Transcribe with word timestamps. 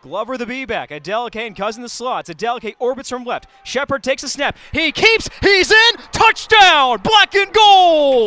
Glover 0.00 0.38
the 0.38 0.46
B-back. 0.46 0.90
Adeleke 0.90 1.46
and 1.46 1.56
Cousin 1.56 1.82
the 1.82 1.88
slots. 1.88 2.30
Adeleke 2.30 2.76
orbits 2.78 3.08
from 3.08 3.24
left. 3.24 3.46
Shepard 3.64 4.02
takes 4.04 4.22
a 4.22 4.28
snap. 4.28 4.56
He 4.72 4.92
keeps. 4.92 5.28
He's 5.40 5.72
in. 5.72 5.96
Touchdown. 6.12 7.00
Black 7.02 7.34
and 7.34 7.52
gold. 7.52 8.17